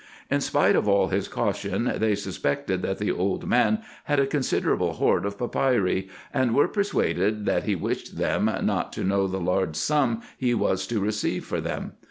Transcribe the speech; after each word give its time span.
In 0.31 0.41
spite 0.41 0.75
of 0.75 0.87
all 0.87 1.09
his 1.09 1.27
caution, 1.27 1.93
they 1.97 2.15
suspected 2.15 2.81
that 2.81 2.97
the 2.97 3.11
old 3.11 3.45
man 3.47 3.83
had 4.05 4.19
a 4.19 4.25
con 4.25 4.41
siderable 4.41 4.93
hoard 4.93 5.25
of 5.27 5.37
papyri, 5.37 6.09
and 6.33 6.55
were 6.55 6.67
persuaded 6.67 7.45
that 7.45 7.65
he 7.65 7.75
wished 7.75 8.17
them 8.17 8.49
not 8.63 8.91
to 8.93 9.03
know 9.03 9.27
the 9.27 9.39
large 9.39 9.75
sum 9.75 10.23
he 10.39 10.55
was 10.55 10.87
to 10.87 10.99
receive 10.99 11.45
for 11.45 11.61
them. 11.61 11.91